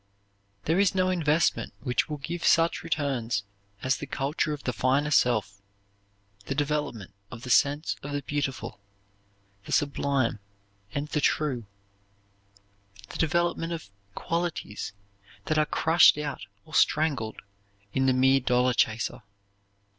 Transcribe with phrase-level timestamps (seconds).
[0.63, 3.43] There is no investment which will give such returns
[3.83, 5.61] as the culture of the finer self,
[6.45, 8.79] the development of the sense of the beautiful,
[9.65, 10.39] the sublime,
[10.91, 11.67] and the true;
[13.09, 14.93] the development of qualities
[15.45, 17.43] that are crushed out or strangled
[17.93, 19.21] in the mere dollar chaser.